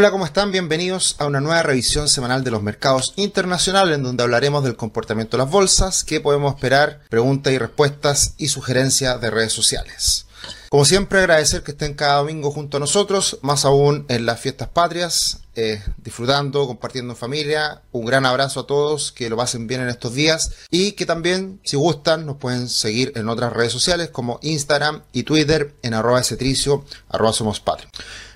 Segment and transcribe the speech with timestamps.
[0.00, 0.50] Hola, ¿cómo están?
[0.50, 5.36] Bienvenidos a una nueva revisión semanal de los mercados internacionales en donde hablaremos del comportamiento
[5.36, 10.24] de las bolsas, qué podemos esperar, preguntas y respuestas y sugerencias de redes sociales.
[10.68, 14.68] Como siempre, agradecer que estén cada domingo junto a nosotros, más aún en las fiestas
[14.68, 17.82] patrias, eh, disfrutando, compartiendo en familia.
[17.90, 21.60] Un gran abrazo a todos, que lo pasen bien en estos días y que también,
[21.64, 26.22] si gustan, nos pueden seguir en otras redes sociales como Instagram y Twitter en arroba
[26.22, 26.84] cetricio.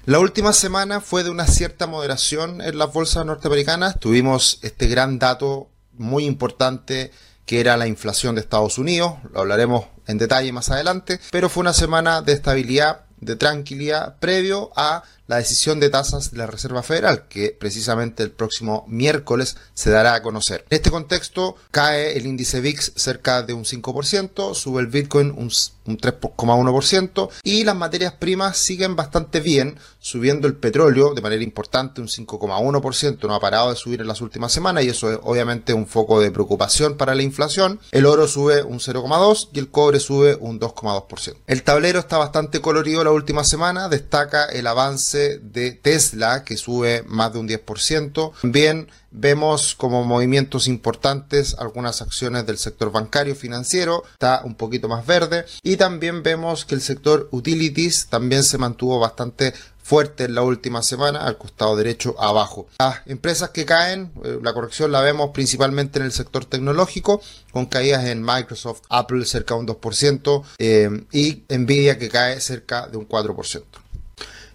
[0.07, 3.98] La última semana fue de una cierta moderación en las bolsas norteamericanas.
[4.00, 7.12] Tuvimos este gran dato muy importante
[7.46, 9.14] que era la inflación de Estados Unidos.
[9.32, 11.21] Lo hablaremos en detalle más adelante.
[11.31, 16.39] Pero fue una semana de estabilidad, de tranquilidad, previo a la decisión de tasas de
[16.39, 20.67] la Reserva Federal, que precisamente el próximo miércoles se dará a conocer.
[20.68, 25.48] En este contexto, cae el índice VIX cerca de un 5%, sube el Bitcoin un,
[25.48, 32.08] 3,1% y las materias primas siguen bastante bien, subiendo el petróleo de manera importante un
[32.08, 35.87] 5,1%, no ha parado de subir en las últimas semanas y eso es obviamente un
[35.87, 37.81] foco de preocupación para la inflación.
[37.91, 41.37] El oro sube un 0,2% y el cobre sube un 2,2%.
[41.47, 47.03] El tablero está bastante colorido la última semana, destaca el avance de Tesla, que sube
[47.06, 48.33] más de un 10%.
[48.43, 55.06] También vemos como movimientos importantes algunas acciones del sector bancario financiero, está un poquito más
[55.06, 55.47] verde.
[55.62, 59.55] Y también vemos que el sector utilities también se mantuvo bastante
[59.85, 62.67] fuerte en la última semana, al costado derecho abajo.
[62.79, 67.21] Las empresas que caen, eh, la corrección la vemos principalmente en el sector tecnológico,
[67.53, 72.89] con caídas en Microsoft, Apple cerca de un 2% eh, y Nvidia que cae cerca
[72.89, 73.62] de un 4%.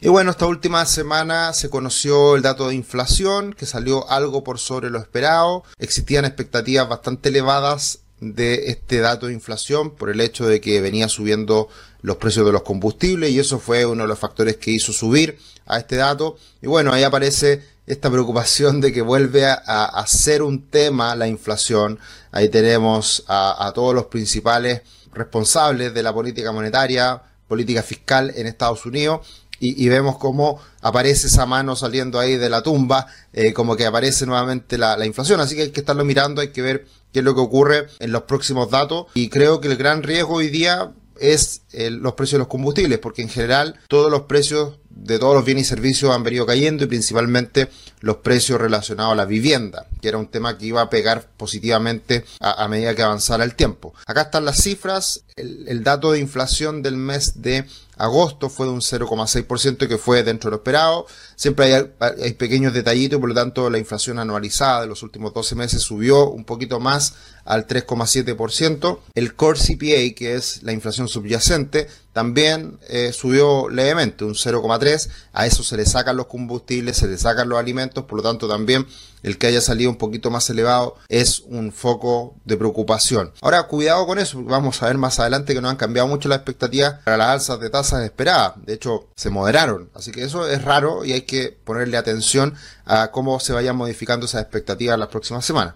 [0.02, 4.58] Y bueno, esta última semana se conoció el dato de inflación, que salió algo por
[4.58, 5.64] sobre lo esperado.
[5.78, 11.08] Existían expectativas bastante elevadas de este dato de inflación por el hecho de que venía
[11.09, 11.70] subiendo
[12.02, 15.38] los precios de los combustibles y eso fue uno de los factores que hizo subir
[15.66, 16.38] a este dato.
[16.61, 22.00] Y bueno, ahí aparece esta preocupación de que vuelve a, ser un tema la inflación.
[22.31, 24.81] Ahí tenemos a, a todos los principales
[25.14, 29.21] responsables de la política monetaria, política fiscal en Estados Unidos
[29.59, 34.25] y, vemos cómo aparece esa mano saliendo ahí de la tumba, eh, como que aparece
[34.25, 35.39] nuevamente la, inflación.
[35.39, 38.11] Así que hay que estarlo mirando, hay que ver qué es lo que ocurre en
[38.11, 39.08] los próximos datos.
[39.14, 43.21] Y creo que el gran riesgo hoy día es los precios de los combustibles, porque
[43.21, 46.87] en general todos los precios de todos los bienes y servicios han venido cayendo y
[46.87, 47.70] principalmente
[48.02, 52.26] los precios relacionados a la vivienda, que era un tema que iba a pegar positivamente
[52.39, 53.93] a, medida que avanzara el tiempo.
[54.05, 57.65] Acá están las cifras, el dato de inflación del mes de
[57.99, 61.05] agosto fue de un 0,6% que fue dentro de lo esperado.
[61.36, 65.55] Siempre hay, pequeños detallitos y por lo tanto la inflación anualizada de los últimos 12
[65.55, 67.14] meses subió un poquito más
[67.49, 68.99] al 3,7%.
[69.15, 75.10] El core CPA, que es la inflación subyacente, también eh, subió levemente, un 0,3.
[75.33, 78.48] A eso se le sacan los combustibles, se le sacan los alimentos, por lo tanto
[78.48, 78.86] también
[79.23, 83.33] el que haya salido un poquito más elevado es un foco de preocupación.
[83.42, 86.30] Ahora, cuidado con eso, porque vamos a ver más adelante que no han cambiado mucho
[86.30, 88.54] las expectativas para las alzas de tasas esperadas.
[88.65, 89.89] De hecho, se moderaron.
[89.93, 92.55] Así que eso es raro y hay que ponerle atención
[92.89, 95.76] a cómo se vayan modificando esas expectativas las próximas semanas.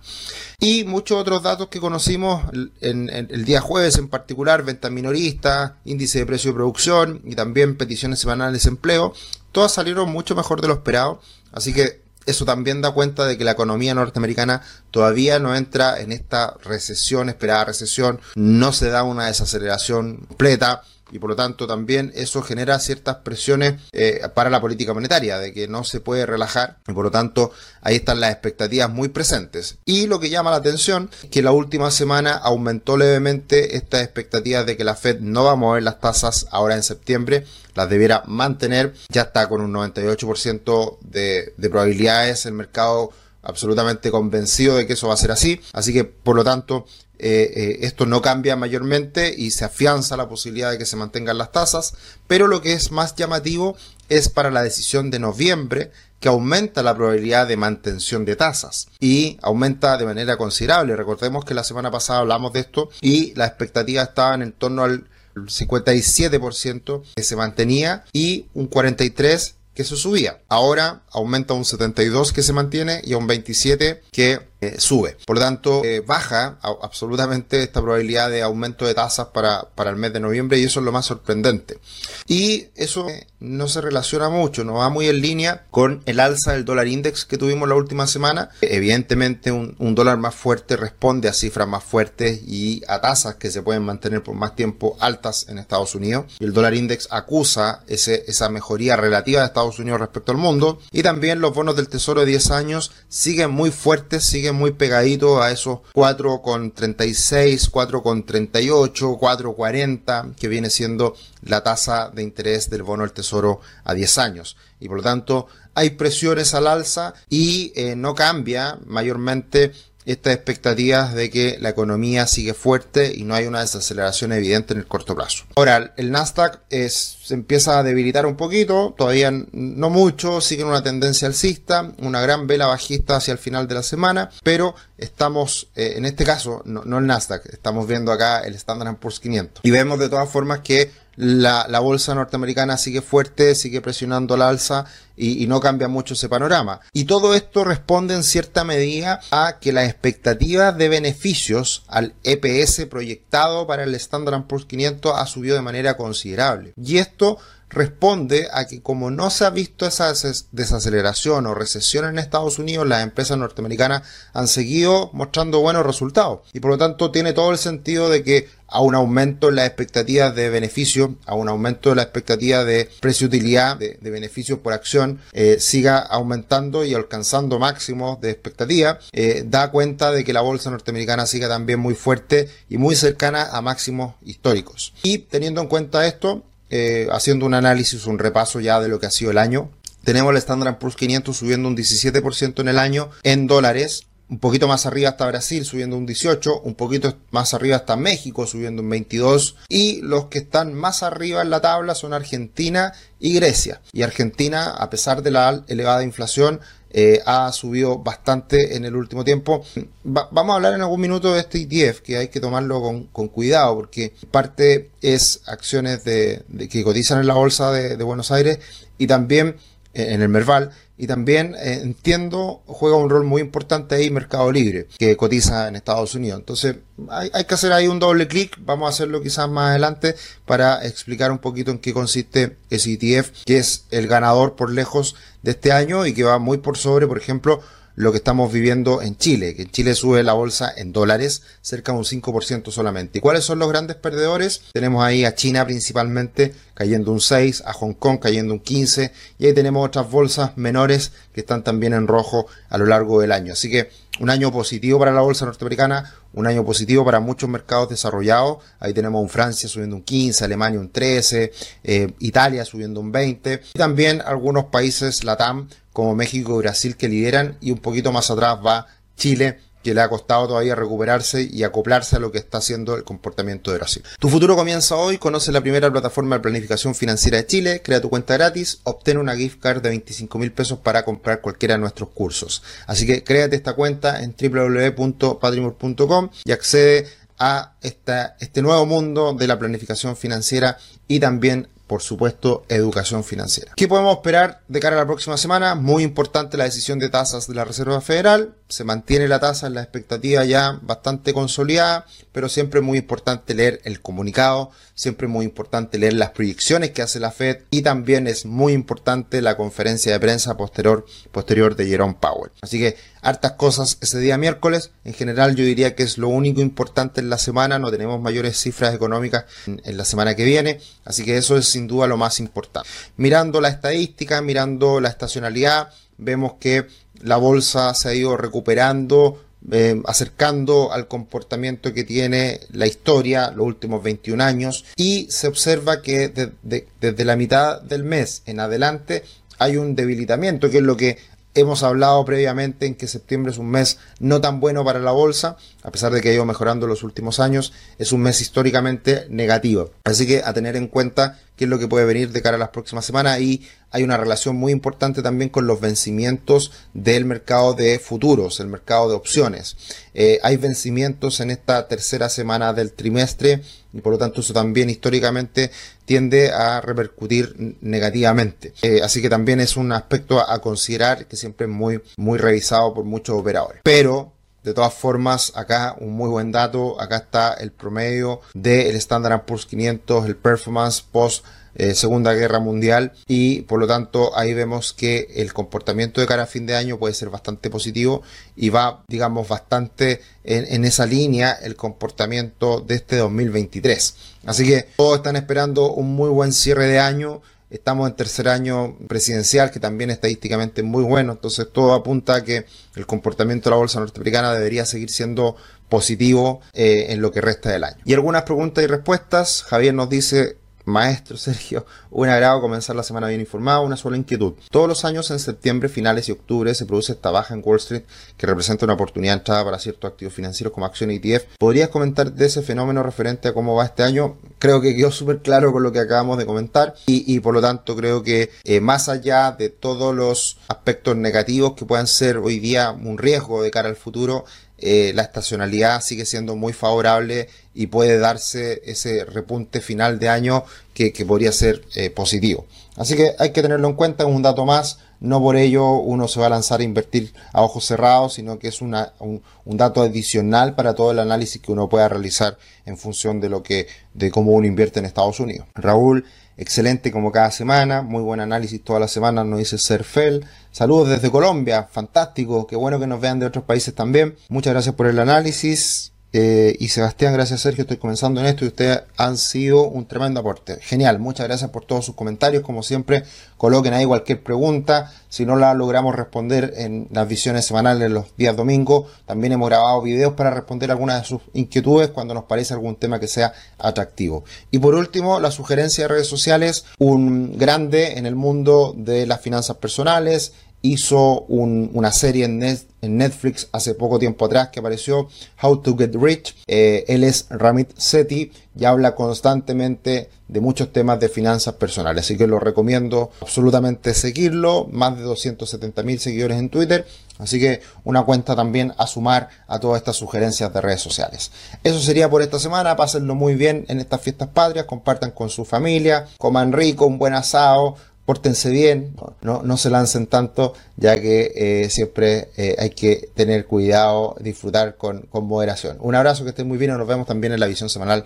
[0.60, 2.44] Y muchos otros datos que conocimos
[2.82, 7.78] en, el día jueves en particular, venta minorista, índice de precio de producción y también
[7.78, 9.14] peticiones semanales de empleo,
[9.52, 11.22] todas salieron mucho mejor de lo esperado.
[11.52, 16.12] Así que eso también da cuenta de que la economía norteamericana todavía no entra en
[16.12, 20.82] esta recesión, esperada recesión, no se da una desaceleración completa
[21.14, 25.54] y por lo tanto también eso genera ciertas presiones eh, para la política monetaria, de
[25.54, 27.52] que no se puede relajar y por lo tanto
[27.82, 29.78] ahí están las expectativas muy presentes.
[29.86, 34.66] Y lo que llama la atención es que la última semana aumentó levemente estas expectativas
[34.66, 37.46] de que la Fed no va a mover las tasas ahora en septiembre,
[37.76, 43.12] las debiera mantener, ya está con un 98% de, de probabilidades el mercado
[43.44, 45.62] absolutamente convencido de que eso va a ser así.
[45.74, 46.86] Así que, por lo tanto,
[47.26, 51.38] eh, eh, esto no cambia mayormente y se afianza la posibilidad de que se mantengan
[51.38, 51.94] las tasas.
[52.28, 53.78] Pero lo que es más llamativo
[54.10, 59.38] es para la decisión de noviembre, que aumenta la probabilidad de mantención de tasas y
[59.42, 60.98] aumenta de manera considerable.
[60.98, 65.06] Recordemos que la semana pasada hablamos de esto y la expectativa estaba en torno al
[65.36, 70.40] 57% que se mantenía y un 43% que se subía.
[70.50, 75.18] Ahora aumenta un 72 que se mantiene y un 27 que eh, sube.
[75.26, 79.96] Por lo tanto, eh, baja absolutamente esta probabilidad de aumento de tasas para, para el
[79.96, 81.80] mes de noviembre y eso es lo más sorprendente.
[82.28, 83.08] Y eso
[83.44, 87.26] no se relaciona mucho, no va muy en línea con el alza del dólar index
[87.26, 88.50] que tuvimos la última semana.
[88.62, 93.62] Evidentemente un, dólar más fuerte responde a cifras más fuertes y a tasas que se
[93.62, 96.26] pueden mantener por más tiempo altas en Estados Unidos.
[96.40, 100.80] Y el dólar index acusa esa mejoría relativa de Estados Unidos respecto al mundo.
[100.92, 105.42] Y también los bonos del tesoro de 10 años siguen muy fuertes, siguen muy pegaditos
[105.42, 113.14] a esos 4,36, 4,38, 4,40 que viene siendo la tasa de interés del bono del
[113.14, 114.58] tesoro a 10 años.
[114.80, 119.72] Y por lo tanto hay presiones al alza y eh, no cambia mayormente
[120.06, 124.80] estas expectativas de que la economía sigue fuerte y no hay una desaceleración evidente en
[124.80, 125.46] el corto plazo.
[125.56, 131.28] Ahora, el Nasdaq se empieza a debilitar un poquito, todavía no mucho, sigue una tendencia
[131.28, 136.06] alcista, una gran vela bajista hacia el final de la semana, pero estamos, eh, en
[136.06, 140.00] este caso, no, no el Nasdaq, estamos viendo acá el Standard Poor's 500 y vemos
[140.00, 145.44] de todas formas que la, la, bolsa norteamericana sigue fuerte, sigue presionando al alza y,
[145.44, 146.80] y, no cambia mucho ese panorama.
[146.92, 152.88] Y todo esto responde en cierta medida a que las expectativas de beneficios al EPS
[152.88, 156.74] proyectado para el Standard Poor's 500 ha subido de manera considerable.
[156.76, 157.38] Y esto
[157.74, 160.14] responde a que como no se ha visto esa
[160.52, 164.04] desaceleración o recesión en Estados Unidos, las empresas norteamericanas
[164.34, 166.42] han seguido mostrando buenos resultados.
[166.54, 169.68] Y por lo tanto tiene todo el sentido de que a un aumento en las
[169.68, 174.74] expectativas de beneficio, a un aumento de la expectativa de precio-utilidad, de, de, beneficios por
[174.74, 180.42] acción, eh, siga aumentando y alcanzando máximos de expectativa, eh, da cuenta de que la
[180.42, 184.94] bolsa norteamericana siga también muy fuerte y muy cercana a máximos históricos.
[185.04, 186.44] Y teniendo en cuenta esto,
[186.76, 189.70] eh, haciendo un análisis, un repaso ya de lo que ha sido el año.
[190.04, 194.68] Tenemos el Standard Poor's 500 subiendo un 17% en el año en dólares, un poquito
[194.68, 198.90] más arriba hasta Brasil subiendo un 18, un poquito más arriba hasta México subiendo un
[198.90, 203.80] 22 y los que están más arriba en la tabla son Argentina y Grecia.
[203.92, 206.60] Y Argentina, a pesar de la elevada inflación,
[206.94, 209.66] eh, ha subido bastante en el último tiempo.
[210.06, 212.82] Va, vamos a hablar en algún minuto de este ETF, que hay que tomarlo
[213.12, 218.32] con, cuidado, porque parte es acciones de, que cotizan en la bolsa de, de Buenos
[218.32, 218.60] Aires
[218.98, 219.58] y también
[219.94, 224.88] en el Merval y también eh, entiendo juega un rol muy importante ahí Mercado Libre
[224.98, 226.40] que cotiza en Estados Unidos.
[226.40, 226.78] Entonces
[227.10, 228.58] hay, hay que hacer ahí un doble clic.
[228.62, 233.44] Vamos a hacerlo quizás más adelante para explicar un poquito en qué consiste ese ETF
[233.46, 237.08] que es el ganador por lejos de este año y que va muy por sobre
[237.08, 237.62] por ejemplo
[237.96, 241.92] lo que estamos viviendo en Chile, que en Chile sube la bolsa en dólares cerca
[241.92, 243.20] de un 5% solamente.
[243.20, 244.62] ¿Y cuáles son los grandes perdedores?
[244.74, 249.46] Tenemos ahí a China principalmente cayendo un 6, a Hong Kong cayendo un 15 y
[249.46, 253.54] ahí tenemos otras bolsas menores que están también en rojo a lo largo del año.
[253.54, 257.90] Así que un año positivo para la bolsa norteamericana, un año positivo para muchos mercados
[257.90, 258.58] desarrollados.
[258.80, 261.52] Ahí tenemos un Francia subiendo un 15, Alemania un 13,
[261.84, 267.08] eh, Italia subiendo un 20 y también algunos países LATAM como México y Brasil que
[267.08, 271.64] lideran y un poquito más atrás va Chile que le ha costado todavía recuperarse y
[271.64, 274.04] acoplarse a lo que está haciendo el comportamiento de Brasil.
[274.20, 278.10] Tu futuro comienza hoy, conoce la primera plataforma de planificación financiera de Chile, crea tu
[278.10, 282.10] cuenta gratis, obtén una gift card de 25 mil pesos para comprar cualquiera de nuestros
[282.10, 282.64] cursos.
[282.88, 287.08] Así que créate esta cuenta en www.patrimor.com y accede
[287.38, 290.78] a esta, este nuevo mundo de la planificación financiera
[291.08, 293.74] y también por supuesto, educación financiera.
[293.76, 295.76] ¿Qué podemos esperar de cara a la próxima semana?
[295.76, 298.56] Muy importante la decisión de tasas de la Reserva Federal.
[298.74, 303.54] Se mantiene la tasa en la expectativa ya bastante consolidada, pero siempre es muy importante
[303.54, 307.84] leer el comunicado, siempre es muy importante leer las proyecciones que hace la Fed y
[307.84, 312.52] también es muy importante la conferencia de prensa posterior, posterior de Jerome Powell.
[312.62, 314.90] Así que hartas cosas ese día miércoles.
[315.04, 318.58] En general yo diría que es lo único importante en la semana, no tenemos mayores
[318.60, 322.18] cifras económicas en, en la semana que viene, así que eso es sin duda lo
[322.18, 322.90] más importante.
[323.18, 326.88] Mirando la estadística, mirando la estacionalidad, vemos que
[327.22, 329.42] la bolsa se ha ido recuperando,
[329.72, 336.02] eh, acercando al comportamiento que tiene la historia los últimos 21 años y se observa
[336.02, 339.24] que de, de, desde la mitad del mes en adelante
[339.60, 341.18] hay un debilitamiento, que es lo que
[341.56, 345.56] Hemos hablado previamente en que septiembre es un mes no tan bueno para la bolsa,
[345.84, 349.92] a pesar de que ha ido mejorando los últimos años, es un mes históricamente negativo.
[350.06, 352.60] Así que a tener en cuenta qué es lo que puede venir de cara a
[352.60, 357.74] las próximas semanas y hay una relación muy importante también con los vencimientos del mercado
[357.74, 359.78] de futuros, el mercado de opciones.
[360.16, 363.62] Eh, hay vencimientos en esta tercera semana del trimestre
[363.94, 365.70] y por lo tanto eso también históricamente
[366.06, 368.74] tiende a repercutir negativamente.
[368.82, 372.40] Eh, así que también es un aspecto a, a, considerar que siempre es muy, muy
[372.40, 373.82] revisado por muchos operadores.
[373.84, 374.33] Pero
[374.64, 379.66] De todas formas, acá un muy buen dato, acá está el promedio del Standard Poor's
[379.66, 385.28] 500, el performance post eh, Segunda Guerra Mundial y por lo tanto ahí vemos que
[385.36, 388.22] el comportamiento de cara a fin de año puede ser bastante positivo
[388.56, 394.16] y va digamos bastante en, en esa línea el comportamiento de este 2023
[394.46, 397.42] así que todos están esperando un muy buen cierre de año
[397.74, 402.44] Estamos en tercer año presidencial, que también estadísticamente es muy bueno, entonces todo apunta a
[402.44, 405.56] que el comportamiento de la bolsa norteamericana debería seguir siendo
[405.90, 407.98] positivo eh, en lo que resta del año.
[408.06, 409.64] Y algunas preguntas y respuestas.
[409.64, 414.54] Javier nos dice, Maestro Sergio, un agrado comenzar la semana bien informado, una sola inquietud.
[414.70, 418.04] Todos los años en septiembre, finales y octubre se produce esta baja en Wall Street
[418.38, 421.46] que representa una oportunidad de entrada para ciertos activos financieros como acciones ETF.
[421.58, 424.38] ¿Podrías comentar de ese fenómeno referente a cómo va este año?
[424.60, 427.96] Creo que quedó súper claro con lo que acabamos de comentar y, por lo tanto
[427.96, 432.92] creo que eh, más allá de todos los aspectos negativos que puedan ser hoy día
[432.92, 434.46] un riesgo de cara al futuro,
[434.86, 440.66] eh, la estacionalidad sigue siendo muy favorable y puede darse ese repunte final de año
[440.94, 442.66] que, podría ser eh, positivo.
[442.98, 446.28] Así que hay que tenerlo en cuenta, es un dato más, no por ello uno
[446.28, 450.02] se va a lanzar a invertir a ojos cerrados, sino que es un, un, dato
[450.02, 454.32] adicional para todo el análisis que uno pueda realizar en función de lo que, de
[454.32, 455.66] cómo uno invierte en Estados Unidos.
[455.76, 456.26] Raúl
[456.58, 460.46] excelente como cada semana, muy buen análisis toda la semana, nos dice Serfel.
[460.72, 464.36] Saludos desde Colombia, fantástico, qué bueno que nos vean de otros países también.
[464.50, 466.13] Muchas gracias por el análisis.
[466.36, 470.40] Eh, y Sebastián, gracias Sergio, estoy comenzando en esto y ustedes han sido un tremendo
[470.40, 470.80] aporte.
[470.82, 472.64] Genial, muchas gracias por todos sus comentarios.
[472.64, 473.24] Como siempre,
[473.56, 475.14] coloquen ahí cualquier pregunta.
[475.30, 480.02] Si no la logramos responder en las visiones semanales los días domingos, también hemos grabado
[480.02, 484.44] videos para responder algunas de sus inquietudes cuando nos parece algún tema que sea atractivo.
[484.72, 489.40] Y por último, la sugerencia de redes sociales, un grande en el mundo de las
[489.40, 492.60] finanzas personales, hizo una serie en,
[493.02, 495.28] Netflix hace poco tiempo atrás que apareció
[495.62, 496.56] How to Get Rich.
[496.68, 502.26] Eh, él es Ramit Sethi y habla constantemente de muchos temas de finanzas personales.
[502.26, 504.88] Así que lo recomiendo absolutamente seguirlo.
[504.92, 507.06] Más de 270 mil seguidores en Twitter.
[507.40, 511.52] Así que una cuenta también a sumar a todas estas sugerencias de redes sociales.
[511.84, 512.96] Eso sería por esta semana.
[512.96, 514.86] Pásenlo muy bien en estas fiestas patrias.
[514.86, 516.28] Compartan con su familia.
[516.38, 521.90] Coman rico, un buen asado pórtense bien, no, no se lancen tanto, ya que eh,
[521.90, 525.98] siempre eh, hay que tener cuidado, disfrutar con, con moderación.
[526.00, 528.24] Un abrazo, que estén muy bien, nos vemos también en la visión semanal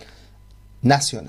[0.82, 1.26] nacional.